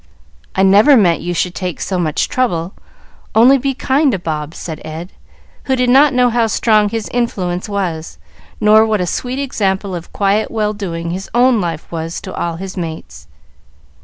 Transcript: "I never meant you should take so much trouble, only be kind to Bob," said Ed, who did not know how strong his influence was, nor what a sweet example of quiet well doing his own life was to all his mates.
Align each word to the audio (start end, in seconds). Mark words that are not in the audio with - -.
"I 0.55 0.63
never 0.63 0.97
meant 0.97 1.21
you 1.21 1.35
should 1.35 1.53
take 1.53 1.79
so 1.79 1.99
much 1.99 2.27
trouble, 2.27 2.73
only 3.35 3.59
be 3.59 3.75
kind 3.75 4.11
to 4.13 4.17
Bob," 4.17 4.55
said 4.55 4.81
Ed, 4.83 5.13
who 5.65 5.75
did 5.75 5.91
not 5.91 6.11
know 6.11 6.31
how 6.31 6.47
strong 6.47 6.89
his 6.89 7.07
influence 7.09 7.69
was, 7.69 8.17
nor 8.59 8.83
what 8.83 8.99
a 8.99 9.05
sweet 9.05 9.37
example 9.37 9.93
of 9.93 10.11
quiet 10.11 10.49
well 10.49 10.73
doing 10.73 11.11
his 11.11 11.29
own 11.35 11.61
life 11.61 11.91
was 11.91 12.19
to 12.21 12.33
all 12.33 12.55
his 12.55 12.75
mates. 12.75 13.27